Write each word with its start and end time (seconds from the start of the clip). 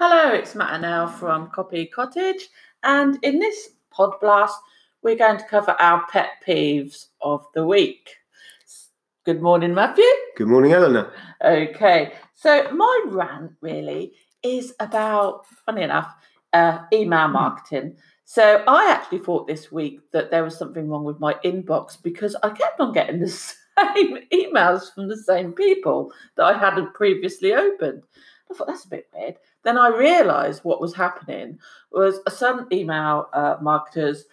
Hello, 0.00 0.32
it's 0.32 0.54
Matt 0.54 0.74
and 0.74 0.84
Elle 0.84 1.08
from 1.08 1.50
Copy 1.50 1.84
Cottage, 1.84 2.50
and 2.84 3.18
in 3.24 3.40
this 3.40 3.70
pod 3.90 4.12
blast, 4.20 4.56
we're 5.02 5.16
going 5.16 5.38
to 5.38 5.44
cover 5.46 5.72
our 5.72 6.06
pet 6.06 6.34
peeves 6.46 7.06
of 7.20 7.44
the 7.52 7.66
week. 7.66 8.08
Good 9.24 9.42
morning, 9.42 9.74
Matthew. 9.74 10.04
Good 10.36 10.46
morning, 10.46 10.70
Eleanor. 10.70 11.12
Okay, 11.44 12.12
so 12.36 12.70
my 12.70 13.06
rant 13.08 13.50
really 13.60 14.12
is 14.44 14.72
about, 14.78 15.46
funny 15.66 15.82
enough, 15.82 16.14
uh, 16.52 16.78
email 16.92 17.26
marketing. 17.26 17.96
So 18.24 18.62
I 18.68 18.92
actually 18.92 19.18
thought 19.18 19.48
this 19.48 19.72
week 19.72 19.98
that 20.12 20.30
there 20.30 20.44
was 20.44 20.56
something 20.56 20.88
wrong 20.88 21.02
with 21.02 21.18
my 21.18 21.34
inbox 21.44 22.00
because 22.00 22.36
I 22.44 22.50
kept 22.50 22.78
on 22.78 22.92
getting 22.92 23.18
the 23.18 23.30
same 23.30 24.18
emails 24.32 24.94
from 24.94 25.08
the 25.08 25.16
same 25.16 25.54
people 25.54 26.12
that 26.36 26.44
I 26.44 26.56
hadn't 26.56 26.94
previously 26.94 27.52
opened. 27.52 28.04
I 28.50 28.54
thought 28.54 28.66
that's 28.66 28.84
a 28.84 28.88
bit 28.88 29.08
weird. 29.14 29.36
Then 29.64 29.76
I 29.76 29.88
realised 29.88 30.64
what 30.64 30.80
was 30.80 30.94
happening 30.94 31.58
was 31.92 32.20
some 32.28 32.66
email 32.72 33.28
uh, 33.32 33.56
marketers 33.60 34.24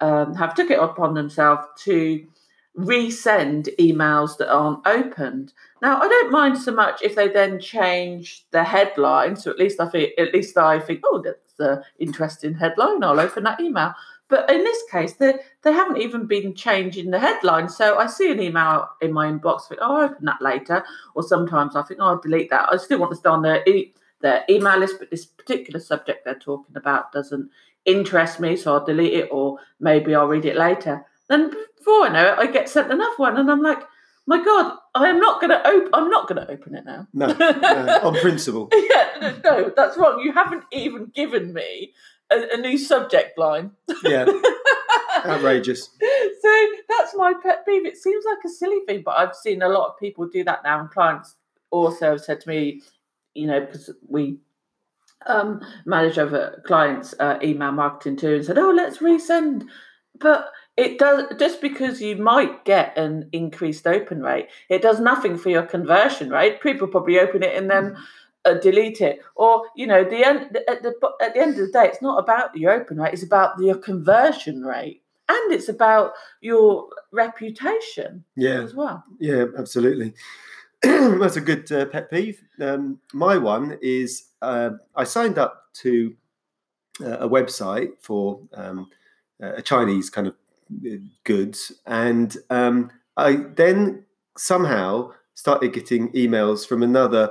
um, 0.00 0.34
have 0.34 0.54
took 0.54 0.70
it 0.70 0.78
upon 0.78 1.14
themselves 1.14 1.66
to 1.84 2.26
resend 2.76 3.68
emails 3.78 4.36
that 4.38 4.50
aren't 4.50 4.86
opened. 4.86 5.52
Now 5.82 6.00
I 6.00 6.08
don't 6.08 6.32
mind 6.32 6.58
so 6.58 6.72
much 6.72 7.02
if 7.02 7.14
they 7.14 7.28
then 7.28 7.60
change 7.60 8.46
the 8.50 8.64
headline. 8.64 9.36
So 9.36 9.50
at 9.50 9.58
least 9.58 9.80
I 9.80 9.88
think 9.88 10.12
at 10.18 10.32
least 10.32 10.56
I 10.56 10.80
think, 10.80 11.00
oh, 11.04 11.22
that's 11.22 11.58
an 11.58 11.82
interesting 11.98 12.54
headline. 12.54 13.04
I'll 13.04 13.20
open 13.20 13.44
that 13.44 13.60
email. 13.60 13.94
But 14.32 14.50
in 14.50 14.64
this 14.64 14.82
case, 14.90 15.12
they 15.12 15.34
they 15.60 15.74
haven't 15.74 15.98
even 15.98 16.24
been 16.24 16.54
changing 16.54 17.10
the 17.10 17.18
headline. 17.18 17.68
So 17.68 17.98
I 17.98 18.06
see 18.06 18.32
an 18.32 18.40
email 18.40 18.88
in 19.02 19.12
my 19.12 19.26
inbox, 19.30 19.68
think, 19.68 19.82
oh, 19.82 19.96
I'll 19.96 20.04
open 20.06 20.24
that 20.24 20.40
later. 20.40 20.82
Or 21.14 21.22
sometimes 21.22 21.76
I 21.76 21.82
think, 21.82 22.00
oh, 22.00 22.06
I'll 22.06 22.18
delete 22.18 22.48
that. 22.48 22.70
I 22.72 22.78
still 22.78 22.98
want 22.98 23.12
to 23.12 23.16
stay 23.16 23.28
on 23.28 23.42
the 23.42 23.68
e- 23.68 23.92
the 24.22 24.40
email 24.50 24.78
list, 24.78 24.96
but 24.98 25.10
this 25.10 25.26
particular 25.26 25.80
subject 25.80 26.24
they're 26.24 26.34
talking 26.38 26.78
about 26.78 27.12
doesn't 27.12 27.50
interest 27.84 28.40
me, 28.40 28.56
so 28.56 28.72
I'll 28.72 28.86
delete 28.86 29.12
it, 29.12 29.28
or 29.30 29.58
maybe 29.80 30.14
I'll 30.14 30.28
read 30.28 30.46
it 30.46 30.56
later. 30.56 31.04
Then 31.28 31.50
before 31.76 32.04
I 32.04 32.08
know 32.08 32.32
it, 32.32 32.38
I 32.38 32.46
get 32.46 32.70
sent 32.70 32.90
another 32.90 33.16
one, 33.18 33.36
and 33.36 33.50
I'm 33.50 33.60
like, 33.60 33.82
my 34.24 34.42
God, 34.42 34.78
I 34.94 35.08
am 35.08 35.18
not 35.18 35.42
going 35.42 35.50
to 35.50 35.66
open. 35.66 35.90
I'm 35.92 36.08
not 36.08 36.26
going 36.26 36.40
to 36.40 36.50
open 36.50 36.74
it 36.74 36.86
now. 36.86 37.06
No, 37.12 37.26
no, 37.26 38.00
on 38.02 38.14
principle. 38.20 38.70
yeah, 38.72 39.34
no, 39.44 39.70
that's 39.76 39.98
wrong. 39.98 40.20
You 40.20 40.32
haven't 40.32 40.64
even 40.72 41.10
given 41.14 41.52
me 41.52 41.92
a, 42.32 42.54
a 42.54 42.56
new 42.56 42.78
subject 42.78 43.38
line. 43.38 43.72
Yeah, 44.04 44.26
outrageous. 45.24 45.90
so 46.40 46.66
that's 46.88 47.14
my 47.14 47.34
pet 47.42 47.64
peeve. 47.66 47.86
It 47.86 47.96
seems 47.96 48.24
like 48.24 48.38
a 48.44 48.48
silly 48.48 48.80
thing, 48.86 49.02
but 49.04 49.18
I've 49.18 49.34
seen 49.34 49.62
a 49.62 49.68
lot 49.68 49.88
of 49.88 49.98
people 49.98 50.26
do 50.28 50.44
that 50.44 50.64
now, 50.64 50.80
and 50.80 50.90
clients 50.90 51.36
also 51.70 52.10
have 52.10 52.20
said 52.20 52.40
to 52.40 52.48
me, 52.48 52.82
you 53.34 53.46
know, 53.46 53.60
because 53.60 53.90
we 54.08 54.38
um, 55.26 55.60
manage 55.86 56.18
over 56.18 56.62
clients' 56.66 57.14
uh, 57.20 57.38
email 57.42 57.72
marketing 57.72 58.16
too, 58.16 58.34
and 58.34 58.44
said, 58.44 58.58
"Oh, 58.58 58.70
let's 58.70 58.98
resend," 58.98 59.64
but 60.18 60.50
it 60.76 60.98
does 60.98 61.24
just 61.38 61.60
because 61.60 62.00
you 62.00 62.16
might 62.16 62.64
get 62.64 62.96
an 62.96 63.28
increased 63.32 63.86
open 63.86 64.22
rate. 64.22 64.48
It 64.70 64.80
does 64.80 65.00
nothing 65.00 65.36
for 65.36 65.50
your 65.50 65.64
conversion 65.64 66.30
rate. 66.30 66.62
People 66.62 66.88
probably 66.88 67.18
open 67.18 67.42
it 67.42 67.54
and 67.54 67.70
then 67.70 67.96
uh, 68.44 68.54
delete 68.54 69.00
it, 69.00 69.20
or 69.34 69.64
you 69.76 69.86
know, 69.86 70.04
the 70.04 70.24
end 70.26 70.56
at 70.68 70.82
the 70.82 70.94
at 71.20 71.34
the 71.34 71.40
end 71.40 71.58
of 71.58 71.66
the 71.66 71.72
day, 71.72 71.86
it's 71.86 72.02
not 72.02 72.18
about 72.18 72.56
your 72.56 72.72
open 72.72 72.98
rate; 72.98 73.12
it's 73.12 73.22
about 73.22 73.58
your 73.58 73.76
conversion 73.76 74.62
rate, 74.62 75.02
and 75.28 75.52
it's 75.52 75.68
about 75.68 76.12
your 76.40 76.88
reputation. 77.12 78.24
Yeah, 78.36 78.62
as 78.62 78.74
well. 78.74 79.04
Yeah, 79.18 79.46
absolutely. 79.56 80.14
That's 80.82 81.36
a 81.36 81.40
good 81.40 81.70
uh, 81.70 81.86
pet 81.86 82.10
peeve. 82.10 82.42
Um, 82.60 82.98
my 83.12 83.36
one 83.38 83.78
is 83.80 84.24
uh, 84.40 84.70
I 84.96 85.04
signed 85.04 85.38
up 85.38 85.68
to 85.74 86.14
uh, 87.00 87.18
a 87.18 87.28
website 87.28 87.90
for 88.00 88.40
um, 88.54 88.90
a 89.40 89.62
Chinese 89.62 90.10
kind 90.10 90.26
of 90.26 90.34
uh, 90.84 90.96
goods, 91.24 91.72
and 91.86 92.36
um, 92.50 92.90
I 93.16 93.36
then 93.54 94.04
somehow 94.36 95.12
started 95.34 95.72
getting 95.72 96.10
emails 96.12 96.66
from 96.66 96.82
another 96.82 97.30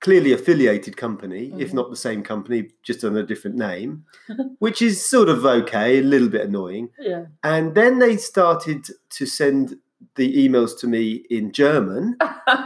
clearly 0.00 0.32
affiliated 0.32 0.96
company, 0.96 1.48
mm-hmm. 1.48 1.60
if 1.60 1.72
not 1.72 1.90
the 1.90 1.96
same 1.96 2.22
company, 2.22 2.70
just 2.82 3.04
under 3.04 3.20
a 3.20 3.26
different 3.26 3.56
name, 3.56 4.04
which 4.58 4.82
is 4.82 5.04
sort 5.04 5.28
of 5.28 5.44
okay, 5.44 5.98
a 5.98 6.02
little 6.02 6.28
bit 6.28 6.42
annoying. 6.42 6.90
Yeah. 6.98 7.26
And 7.42 7.74
then 7.74 7.98
they 7.98 8.16
started 8.16 8.86
to 9.10 9.26
send 9.26 9.78
the 10.16 10.48
emails 10.48 10.78
to 10.80 10.86
me 10.86 11.24
in 11.30 11.52
German, 11.52 12.16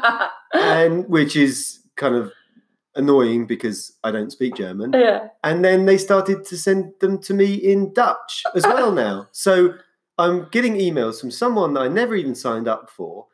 and 0.55 1.09
which 1.09 1.37
is 1.37 1.81
kind 1.97 2.15
of 2.15 2.33
annoying 2.95 3.47
because 3.47 3.97
I 4.03 4.11
don't 4.11 4.31
speak 4.31 4.57
German. 4.57 4.93
Yeah. 4.93 5.29
And 5.45 5.65
then 5.65 5.87
they 5.87 5.99
started 5.99 6.45
to 6.47 6.57
send 6.57 6.95
them 7.01 7.19
to 7.23 7.35
me 7.35 7.55
in 7.55 7.93
Dutch 7.93 8.43
as 8.55 8.65
well 8.65 8.93
now. 9.07 9.29
So 9.33 9.75
I'm 10.19 10.49
getting 10.51 10.75
emails 10.75 11.21
from 11.21 11.31
someone 11.31 11.75
that 11.75 11.81
I 11.81 11.89
never 11.89 12.15
even 12.15 12.35
signed 12.35 12.69
up 12.69 12.91
for 12.91 13.27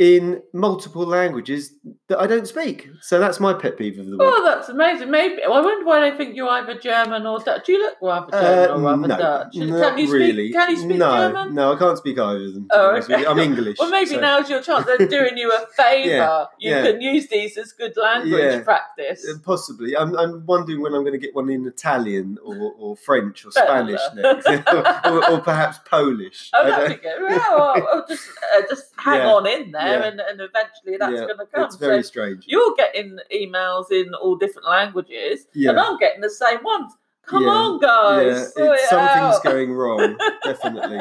in 0.00 0.40
multiple 0.54 1.04
languages 1.04 1.74
that 2.08 2.18
I 2.18 2.26
don't 2.26 2.48
speak. 2.48 2.88
So 3.02 3.20
that's 3.20 3.38
my 3.38 3.52
pet 3.52 3.76
peeve 3.76 3.98
of 3.98 4.06
the 4.06 4.12
week. 4.12 4.20
Oh, 4.22 4.42
that's 4.42 4.70
amazing. 4.70 5.10
Maybe 5.10 5.42
I 5.42 5.48
wonder 5.48 5.84
why 5.84 6.08
they 6.08 6.16
think 6.16 6.34
you're 6.34 6.48
either 6.48 6.78
German 6.78 7.26
or 7.26 7.38
Dutch. 7.38 7.66
Do 7.66 7.72
you 7.72 7.82
look 7.82 7.96
rather 8.00 8.30
German 8.30 8.70
uh, 8.70 8.74
or 8.74 8.80
rather 8.80 9.08
no, 9.08 9.18
Dutch? 9.18 9.52
Can 9.52 9.68
you 9.98 10.10
really. 10.10 10.48
Speak, 10.48 10.54
can 10.54 10.70
you 10.70 10.76
speak 10.78 10.96
no, 10.96 11.30
German? 11.30 11.54
No, 11.54 11.74
I 11.74 11.78
can't 11.78 11.98
speak 11.98 12.18
either 12.18 12.46
of 12.46 12.54
them. 12.54 12.68
Oh, 12.70 12.96
okay. 12.96 13.26
I'm 13.26 13.38
English. 13.38 13.76
well, 13.78 13.90
maybe 13.90 14.06
so. 14.06 14.20
now's 14.20 14.48
your 14.48 14.62
chance. 14.62 14.86
They're 14.86 15.06
doing 15.06 15.36
you 15.36 15.52
a 15.52 15.66
favour. 15.76 16.00
Yeah, 16.10 16.44
you 16.58 16.70
yeah. 16.70 16.82
can 16.82 17.00
use 17.00 17.28
these 17.28 17.56
as 17.58 17.72
good 17.72 17.96
language 17.96 18.32
Yeah. 18.32 18.60
practice. 18.60 19.26
Uh, 19.28 19.34
Possibly. 19.44 19.96
I'm, 19.96 20.16
I'm 20.16 20.44
wondering 20.46 20.80
when 20.80 20.94
I'm 20.94 21.02
going 21.02 21.12
to 21.12 21.18
get 21.18 21.34
one 21.34 21.50
in 21.50 21.66
Italian 21.66 22.38
or, 22.44 22.72
or 22.78 22.96
French 22.96 23.44
or 23.44 23.50
Better. 23.50 23.66
Spanish 23.66 24.00
next, 24.14 24.66
or, 25.06 25.30
or, 25.30 25.40
perhaps 25.40 25.78
Polish. 25.88 26.50
Oh, 26.54 26.66
that'd 26.66 26.96
be 26.96 27.02
good. 27.02 27.20
Well, 27.20 28.04
just, 28.08 28.28
uh, 28.56 28.62
just 28.68 28.84
hang 28.96 29.22
on 29.22 29.46
in 29.46 29.72
there, 29.72 29.89
yeah. 29.90 30.06
and, 30.08 30.20
and 30.20 30.40
eventually 30.40 30.96
that's 30.98 31.12
Yeah, 31.12 31.26
going 31.26 31.38
to 31.38 31.46
come. 31.46 31.64
It's 31.64 31.76
very 31.76 32.02
So 32.02 32.08
strange. 32.08 32.44
you're 32.46 32.74
getting 32.76 33.18
emails 33.34 33.90
in 33.90 34.14
all 34.14 34.36
different 34.36 34.68
languages, 34.68 35.46
Yeah. 35.54 35.70
and 35.70 35.80
I'm 35.80 35.98
getting 35.98 36.20
the 36.20 36.30
same 36.30 36.62
ones. 36.62 36.92
Come 37.26 37.46
on, 37.48 37.78
guys. 37.80 38.52
something's 38.54 38.92
out. 38.92 39.44
going 39.44 39.72
wrong. 39.72 40.16
Definitely. 40.44 41.00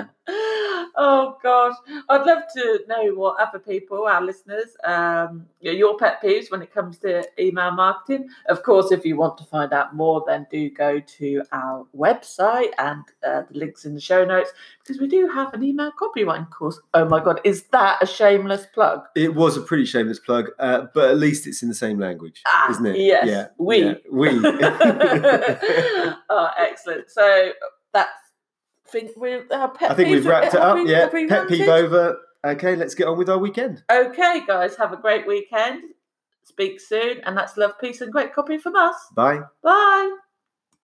Oh 0.96 1.38
gosh, 1.44 1.76
I'd 2.10 2.26
love 2.26 2.44
to 2.56 2.80
know 2.88 3.14
what 3.16 3.40
other 3.40 3.60
people, 3.60 4.06
our 4.08 4.22
listeners, 4.22 4.76
um, 4.84 5.46
your- 5.62 5.98
pet 5.98 6.22
peeves 6.24 6.50
when 6.52 6.62
it 6.62 6.74
comes 6.74 6.98
to 7.00 7.28
email 7.40 7.72
marketing. 7.72 8.30
Of 8.48 8.64
course, 8.64 8.92
if 8.92 9.04
you 9.06 9.18
want 9.18 9.38
to 9.40 9.44
find 9.44 9.74
out 9.74 9.96
more, 9.96 10.24
then 10.28 10.48
do 10.52 10.70
go 10.70 11.00
to 11.00 11.44
our 11.52 11.86
website 11.98 12.70
and 12.78 13.04
uh, 13.26 13.42
the 13.52 13.58
links 13.58 13.86
in 13.86 13.94
the 13.96 14.00
show 14.02 14.24
notes 14.24 14.52
because 14.80 15.00
we 15.02 15.08
do 15.08 15.28
have 15.28 15.54
an 15.54 15.64
email 15.64 15.92
copywriting 16.02 16.50
course. 16.50 16.80
Oh 16.94 17.06
my 17.06 17.22
god, 17.24 17.42
is 17.44 17.64
that 17.72 18.02
a 18.02 18.06
shameless 18.06 18.66
plug? 18.74 19.02
It 19.16 19.36
was 19.36 19.58
a 19.58 19.62
pretty 19.62 19.86
shameless 19.86 20.20
plug, 20.20 20.50
uh, 20.60 20.86
but 20.94 21.10
at 21.12 21.18
least 21.18 21.48
it's 21.48 21.62
in 21.64 21.70
the 21.70 21.76
same 21.76 22.00
language, 22.00 22.42
Ah, 22.48 22.70
isn't 22.72 22.86
it? 22.86 22.98
yes, 22.98 23.28
Yeah. 23.28 23.48
we. 23.58 23.84
yeah, 23.86 23.94
we. 24.12 24.30
oh, 26.30 26.50
excellent. 26.58 27.10
So 27.10 27.52
that's 27.94 28.10
think 28.92 29.12
we 29.18 29.34
our 29.52 29.70
pet 29.72 29.92
I 29.92 29.94
think 29.94 30.10
we've 30.10 30.26
are- 30.26 30.30
wrapped 30.30 30.54
it 30.54 30.60
up. 30.60 30.76
we- 30.76 30.90
yeah, 30.92 31.08
pet 31.08 31.48
peeve 31.48 31.68
over. 31.70 32.18
Okay, 32.46 32.76
let's 32.76 32.96
get 32.96 33.08
on 33.08 33.18
with 33.18 33.30
our 33.30 33.38
weekend. 33.38 33.84
Okay, 33.92 34.46
guys, 34.48 34.76
have 34.78 34.94
a 34.94 34.98
great 34.98 35.28
weekend. 35.28 35.84
Speak 36.44 36.80
soon, 36.80 37.20
and 37.26 37.38
that's 37.38 37.58
love, 37.58 37.74
peace, 37.80 38.02
and 38.02 38.12
great 38.12 38.34
copy 38.34 38.58
from 38.58 38.76
us. 38.76 38.96
Bye. 39.16 39.42
Bye. 39.62 40.18